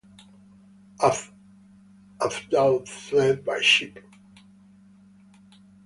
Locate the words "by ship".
3.45-3.99